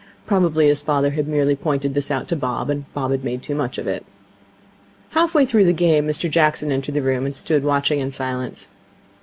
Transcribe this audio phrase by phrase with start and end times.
[0.25, 3.53] Probably his father had merely pointed this out to Bob, and Bob had made too
[3.53, 4.03] much of it.
[5.11, 8.71] Half way through the game Mr Jackson entered the room, and stood watching in silence.